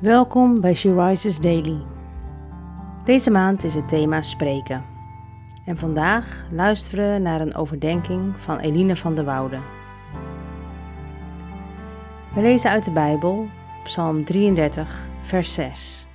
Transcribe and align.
Welkom 0.00 0.60
bij 0.60 0.74
She 0.74 0.94
Rises 0.94 1.38
Daily. 1.38 1.82
Deze 3.04 3.30
maand 3.30 3.64
is 3.64 3.74
het 3.74 3.88
thema 3.88 4.22
spreken. 4.22 4.84
En 5.64 5.78
vandaag 5.78 6.46
luisteren 6.50 7.12
we 7.12 7.18
naar 7.18 7.40
een 7.40 7.54
overdenking 7.54 8.40
van 8.40 8.58
Eline 8.58 8.96
van 8.96 9.14
der 9.14 9.24
Woude. 9.24 9.58
We 12.34 12.40
lezen 12.40 12.70
uit 12.70 12.84
de 12.84 12.90
Bijbel, 12.90 13.48
Psalm 13.84 14.24
33, 14.24 15.06
vers 15.22 15.54
6. 15.54 16.06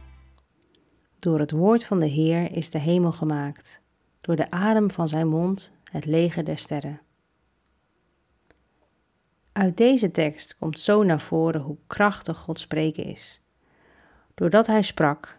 Door 1.20 1.40
het 1.40 1.52
woord 1.52 1.84
van 1.84 2.00
de 2.00 2.08
Heer 2.08 2.52
is 2.52 2.70
de 2.70 2.80
hemel 2.80 3.12
gemaakt, 3.12 3.82
door 4.22 4.36
de 4.36 4.52
adem 4.52 4.92
van 4.92 5.08
zijn 5.08 5.28
mond 5.28 5.78
het 5.92 6.06
leger 6.06 6.46
der 6.46 6.58
sterren. 6.58 7.02
Uit 9.52 9.78
deze 9.78 10.12
tekst 10.12 10.58
komt 10.58 10.80
zo 10.80 11.04
naar 11.04 11.22
voren 11.22 11.62
hoe 11.62 11.78
krachtig 11.88 12.38
God 12.38 12.60
spreken 12.60 13.04
is. 13.04 13.43
Doordat 14.34 14.68
hij 14.68 14.82
sprak, 14.82 15.38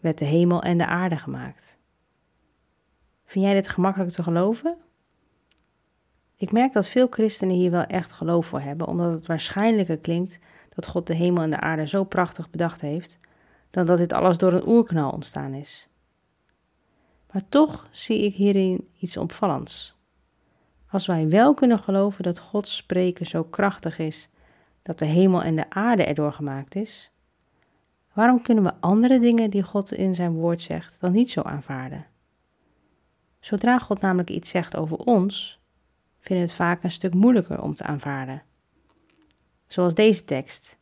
werd 0.00 0.18
de 0.18 0.24
hemel 0.24 0.62
en 0.62 0.78
de 0.78 0.86
aarde 0.86 1.16
gemaakt. 1.16 1.78
Vind 3.24 3.44
jij 3.44 3.54
dit 3.54 3.68
gemakkelijk 3.68 4.10
te 4.10 4.22
geloven? 4.22 4.76
Ik 6.36 6.52
merk 6.52 6.72
dat 6.72 6.86
veel 6.86 7.06
christenen 7.10 7.56
hier 7.56 7.70
wel 7.70 7.84
echt 7.84 8.12
geloof 8.12 8.46
voor 8.46 8.60
hebben, 8.60 8.86
omdat 8.86 9.12
het 9.12 9.26
waarschijnlijker 9.26 9.98
klinkt 9.98 10.38
dat 10.68 10.86
God 10.86 11.06
de 11.06 11.14
hemel 11.14 11.42
en 11.42 11.50
de 11.50 11.60
aarde 11.60 11.86
zo 11.86 12.04
prachtig 12.04 12.50
bedacht 12.50 12.80
heeft, 12.80 13.18
dan 13.70 13.86
dat 13.86 13.98
dit 13.98 14.12
alles 14.12 14.38
door 14.38 14.52
een 14.52 14.68
oerknal 14.68 15.10
ontstaan 15.10 15.54
is. 15.54 15.88
Maar 17.32 17.48
toch 17.48 17.88
zie 17.90 18.24
ik 18.24 18.34
hierin 18.34 18.88
iets 18.98 19.16
opvallends. 19.16 19.98
Als 20.88 21.06
wij 21.06 21.28
wel 21.28 21.54
kunnen 21.54 21.78
geloven 21.78 22.22
dat 22.22 22.38
Gods 22.38 22.76
spreken 22.76 23.26
zo 23.26 23.44
krachtig 23.44 23.98
is 23.98 24.28
dat 24.82 24.98
de 24.98 25.04
hemel 25.04 25.42
en 25.42 25.56
de 25.56 25.70
aarde 25.70 26.04
erdoor 26.04 26.32
gemaakt 26.32 26.74
is, 26.74 27.10
waarom 28.20 28.42
kunnen 28.42 28.64
we 28.64 28.72
andere 28.80 29.18
dingen 29.18 29.50
die 29.50 29.62
God 29.62 29.92
in 29.92 30.14
zijn 30.14 30.32
woord 30.32 30.60
zegt 30.60 31.00
dan 31.00 31.12
niet 31.12 31.30
zo 31.30 31.42
aanvaarden? 31.42 32.06
Zodra 33.38 33.78
God 33.78 34.00
namelijk 34.00 34.30
iets 34.30 34.50
zegt 34.50 34.76
over 34.76 34.96
ons, 34.96 35.60
vinden 36.18 36.44
we 36.44 36.50
het 36.50 36.60
vaak 36.60 36.82
een 36.82 36.90
stuk 36.90 37.14
moeilijker 37.14 37.62
om 37.62 37.74
te 37.74 37.84
aanvaarden. 37.84 38.42
Zoals 39.66 39.94
deze 39.94 40.24
tekst. 40.24 40.78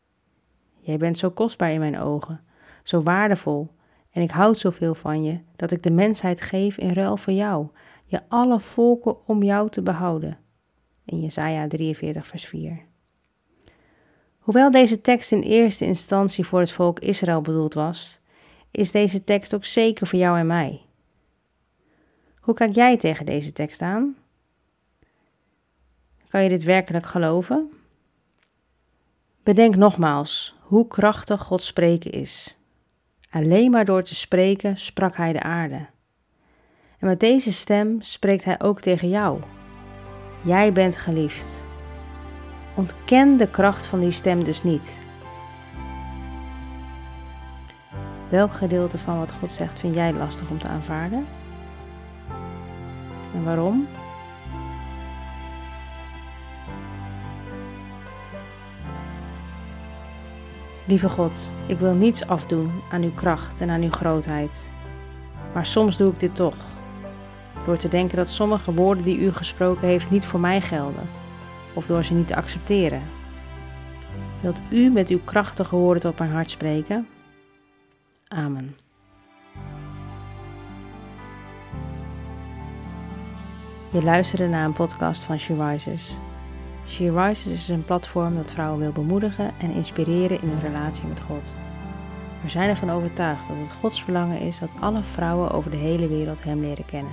Jij 0.78 0.96
bent 0.96 1.18
zo 1.18 1.30
kostbaar 1.30 1.72
in 1.72 1.80
mijn 1.80 1.98
ogen, 1.98 2.44
zo 2.82 3.02
waardevol, 3.02 3.74
en 4.10 4.22
ik 4.22 4.30
houd 4.30 4.58
zoveel 4.58 4.94
van 4.94 5.22
je 5.22 5.40
dat 5.56 5.70
ik 5.70 5.82
de 5.82 5.90
mensheid 5.90 6.40
geef 6.40 6.76
in 6.78 6.92
ruil 6.92 7.16
voor 7.16 7.32
jou, 7.32 7.68
je 8.04 8.20
alle 8.28 8.60
volken 8.60 9.26
om 9.26 9.42
jou 9.42 9.68
te 9.68 9.82
behouden. 9.82 10.38
In 11.04 11.20
Jesaja 11.20 11.68
43, 11.68 12.26
vers 12.26 12.46
4. 12.46 12.86
Hoewel 14.48 14.70
deze 14.70 15.00
tekst 15.00 15.32
in 15.32 15.40
eerste 15.40 15.84
instantie 15.84 16.44
voor 16.44 16.60
het 16.60 16.72
volk 16.72 16.98
Israël 16.98 17.40
bedoeld 17.40 17.74
was, 17.74 18.18
is 18.70 18.90
deze 18.90 19.24
tekst 19.24 19.54
ook 19.54 19.64
zeker 19.64 20.06
voor 20.06 20.18
jou 20.18 20.38
en 20.38 20.46
mij. 20.46 20.80
Hoe 22.40 22.54
kijk 22.54 22.74
jij 22.74 22.96
tegen 22.96 23.26
deze 23.26 23.52
tekst 23.52 23.82
aan? 23.82 24.16
Kan 26.28 26.42
je 26.42 26.48
dit 26.48 26.62
werkelijk 26.62 27.06
geloven? 27.06 27.70
Bedenk 29.42 29.76
nogmaals 29.76 30.54
hoe 30.60 30.86
krachtig 30.86 31.40
God 31.40 31.62
spreken 31.62 32.10
is. 32.10 32.56
Alleen 33.30 33.70
maar 33.70 33.84
door 33.84 34.02
te 34.02 34.14
spreken 34.14 34.76
sprak 34.76 35.16
hij 35.16 35.32
de 35.32 35.42
aarde. 35.42 35.86
En 36.98 37.06
met 37.06 37.20
deze 37.20 37.52
stem 37.52 38.02
spreekt 38.02 38.44
hij 38.44 38.60
ook 38.60 38.80
tegen 38.80 39.08
jou. 39.08 39.40
Jij 40.44 40.72
bent 40.72 40.96
geliefd. 40.96 41.66
Ontken 42.78 43.36
de 43.36 43.46
kracht 43.46 43.86
van 43.86 44.00
die 44.00 44.10
stem 44.10 44.44
dus 44.44 44.62
niet. 44.62 45.00
Welk 48.28 48.54
gedeelte 48.54 48.98
van 48.98 49.18
wat 49.18 49.32
God 49.32 49.52
zegt 49.52 49.80
vind 49.80 49.94
jij 49.94 50.12
lastig 50.12 50.50
om 50.50 50.58
te 50.58 50.68
aanvaarden? 50.68 51.26
En 53.34 53.44
waarom? 53.44 53.86
Lieve 60.84 61.08
God, 61.08 61.52
ik 61.66 61.78
wil 61.78 61.94
niets 61.94 62.26
afdoen 62.26 62.70
aan 62.90 63.02
uw 63.02 63.14
kracht 63.14 63.60
en 63.60 63.70
aan 63.70 63.82
uw 63.82 63.90
grootheid. 63.90 64.70
Maar 65.54 65.66
soms 65.66 65.96
doe 65.96 66.12
ik 66.12 66.20
dit 66.20 66.34
toch. 66.34 66.56
Door 67.66 67.76
te 67.76 67.88
denken 67.88 68.16
dat 68.16 68.30
sommige 68.30 68.74
woorden 68.74 69.04
die 69.04 69.18
u 69.18 69.32
gesproken 69.32 69.88
heeft 69.88 70.10
niet 70.10 70.24
voor 70.24 70.40
mij 70.40 70.60
gelden. 70.60 71.26
Of 71.74 71.86
door 71.86 72.04
ze 72.04 72.14
niet 72.14 72.26
te 72.26 72.36
accepteren. 72.36 73.02
Wilt 74.40 74.60
u 74.70 74.90
met 74.90 75.08
uw 75.08 75.20
krachtige 75.24 75.76
woorden 75.76 76.10
op 76.10 76.18
mijn 76.18 76.30
hart 76.30 76.50
spreken? 76.50 77.08
Amen. 78.28 78.76
Je 83.90 84.02
luisterde 84.02 84.48
naar 84.48 84.64
een 84.64 84.72
podcast 84.72 85.22
van 85.22 85.38
She 85.38 85.54
Rises. 85.54 86.18
She 86.88 87.12
Rises 87.12 87.52
is 87.52 87.68
een 87.68 87.84
platform 87.84 88.34
dat 88.34 88.50
vrouwen 88.50 88.78
wil 88.78 88.92
bemoedigen 88.92 89.50
en 89.58 89.70
inspireren 89.70 90.42
in 90.42 90.48
hun 90.48 90.60
relatie 90.60 91.06
met 91.06 91.20
God. 91.20 91.54
We 92.42 92.48
zijn 92.48 92.68
ervan 92.68 92.90
overtuigd 92.90 93.48
dat 93.48 93.56
het 93.56 93.72
Gods 93.72 94.02
verlangen 94.02 94.40
is 94.40 94.58
dat 94.58 94.70
alle 94.80 95.02
vrouwen 95.02 95.50
over 95.50 95.70
de 95.70 95.76
hele 95.76 96.08
wereld 96.08 96.44
Hem 96.44 96.60
leren 96.60 96.84
kennen. 96.84 97.12